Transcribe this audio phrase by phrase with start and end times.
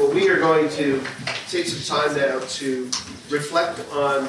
[0.00, 1.02] well, we are going to
[1.50, 2.86] take some time now to
[3.28, 4.26] reflect on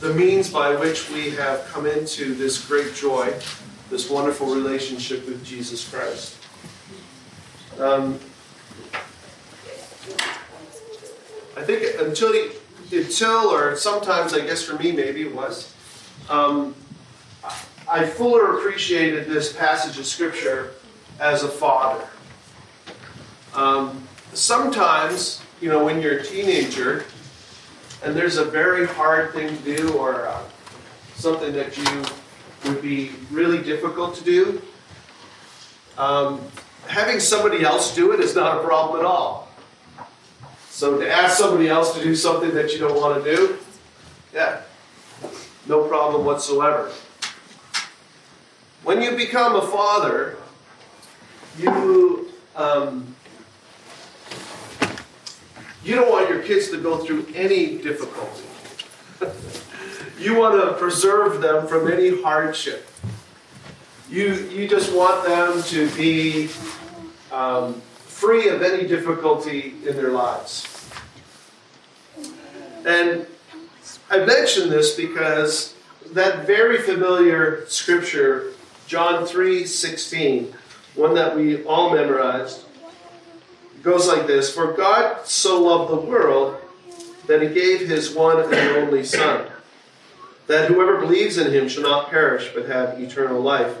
[0.00, 3.32] the means by which we have come into this great joy,
[3.88, 6.36] this wonderful relationship with Jesus Christ.
[7.78, 8.20] Um,
[11.56, 12.34] I think until
[12.92, 15.74] until or sometimes I guess for me maybe it was,
[16.28, 16.74] um,
[17.90, 20.72] I fuller appreciated this passage of scripture
[21.18, 22.06] as a father.
[23.54, 27.04] Um, sometimes, you know, when you're a teenager
[28.02, 30.42] and there's a very hard thing to do or uh,
[31.14, 32.04] something that you
[32.64, 34.62] would be really difficult to do,
[35.98, 36.40] um,
[36.86, 39.48] having somebody else do it is not a problem at all.
[40.70, 43.58] So to ask somebody else to do something that you don't want to do,
[44.32, 44.62] yeah,
[45.66, 46.90] no problem whatsoever.
[48.82, 50.38] When you become a father,
[51.58, 53.14] you um,
[55.84, 58.42] you don't want your kids to go through any difficulty.
[60.18, 62.86] you want to preserve them from any hardship.
[64.10, 66.48] You, you just want them to be
[67.32, 70.66] um, free of any difficulty in their lives.
[72.84, 73.26] And
[74.10, 75.74] I mention this because
[76.12, 78.52] that very familiar scripture,
[78.86, 80.52] John 3 16,
[80.96, 82.64] one that we all memorized,
[83.82, 86.60] goes like this For God so loved the world
[87.26, 89.46] that he gave his one and only Son,
[90.46, 93.76] that whoever believes in him shall not perish but have eternal life.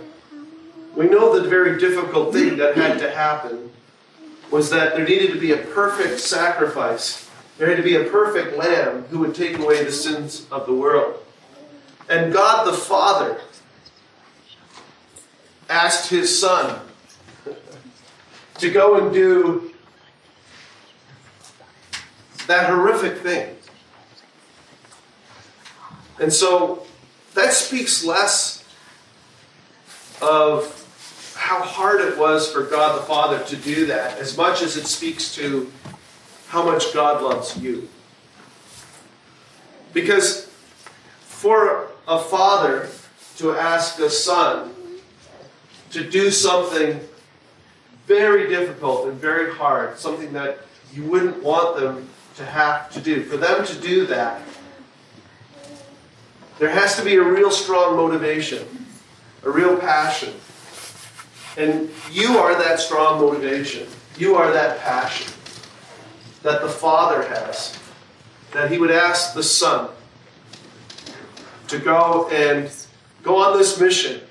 [0.94, 3.70] We know the very difficult thing that had to happen
[4.50, 7.28] was that there needed to be a perfect sacrifice.
[7.58, 10.74] There had to be a perfect lamb who would take away the sins of the
[10.74, 11.24] world.
[12.08, 13.40] And God the Father
[15.68, 16.80] asked his Son
[18.58, 19.69] to go and do
[22.50, 23.56] that horrific thing.
[26.18, 26.84] And so
[27.34, 28.64] that speaks less
[30.20, 30.76] of
[31.36, 34.86] how hard it was for God the Father to do that, as much as it
[34.86, 35.70] speaks to
[36.48, 37.88] how much God loves you.
[39.92, 40.46] Because
[41.20, 42.88] for a father
[43.36, 44.74] to ask a son
[45.92, 47.00] to do something
[48.06, 50.58] very difficult and very hard, something that
[50.92, 52.08] you wouldn't want them
[52.40, 53.22] to have to do.
[53.22, 54.40] For them to do that,
[56.58, 58.66] there has to be a real strong motivation,
[59.44, 60.32] a real passion.
[61.58, 63.86] And you are that strong motivation.
[64.16, 65.30] You are that passion
[66.42, 67.78] that the Father has.
[68.52, 69.90] That He would ask the Son
[71.68, 72.72] to go and
[73.22, 74.22] go on this mission.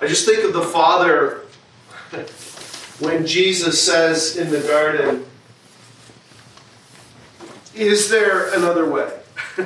[0.00, 1.42] I just think of the Father
[3.00, 5.26] when Jesus says in the garden,
[7.74, 9.10] Is there another way?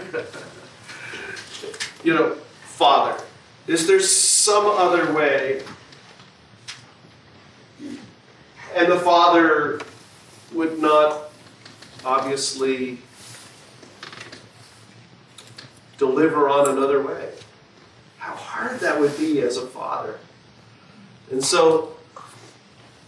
[2.05, 3.23] you know, Father,
[3.67, 5.63] is there some other way?
[8.75, 9.81] And the Father
[10.53, 11.31] would not
[12.05, 12.99] obviously
[15.99, 17.33] deliver on another way.
[18.19, 20.19] How hard that would be as a father.
[21.31, 21.98] And so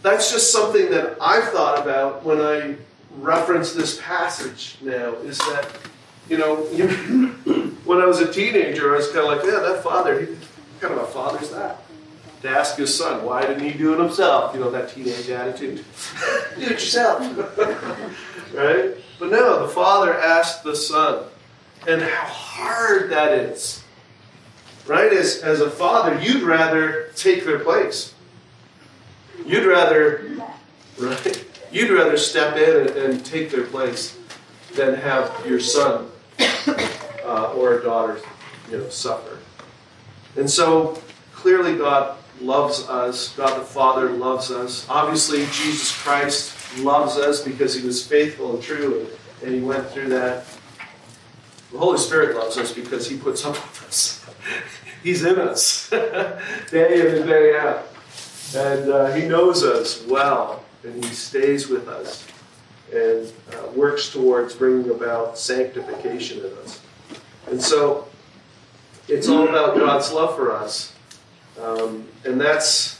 [0.01, 2.75] that's just something that I've thought about when I
[3.17, 5.69] reference this passage now is that,
[6.29, 6.55] you know,
[7.85, 10.93] when I was a teenager, I was kind of like, yeah, that father, what kind
[10.93, 11.83] of a father's that?
[12.41, 14.55] To ask his son, why didn't he do it himself?
[14.55, 15.85] You know, that teenage attitude.
[16.55, 17.21] do it yourself.
[18.53, 18.95] right?
[19.19, 21.25] But no, the father asked the son.
[21.87, 23.83] And how hard that is.
[24.87, 25.13] Right?
[25.13, 28.13] As, as a father, you'd rather take their place.
[29.45, 30.29] You'd rather,
[30.97, 31.45] right?
[31.71, 34.17] You'd rather step in and, and take their place
[34.73, 36.09] than have your son
[37.23, 38.19] uh, or a daughter,
[38.69, 39.39] you know, suffer.
[40.35, 41.01] And so
[41.33, 43.35] clearly, God loves us.
[43.35, 44.85] God the Father loves us.
[44.89, 49.07] Obviously, Jesus Christ loves us because He was faithful and true,
[49.43, 50.45] and, He went through that.
[51.71, 54.25] The Holy Spirit loves us because He puts up with us.
[55.03, 57.87] He's in us, day in and day out.
[58.55, 62.27] And uh, He knows us well, and He stays with us
[62.93, 66.81] and uh, works towards bringing about sanctification in us.
[67.49, 68.07] And so
[69.07, 70.93] it's all about God's love for us.
[71.61, 72.99] Um, and that's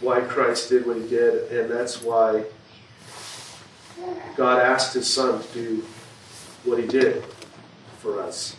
[0.00, 2.44] why Christ did what He did, and that's why
[4.36, 5.84] God asked His Son to do
[6.64, 7.22] what He did
[7.98, 8.56] for us.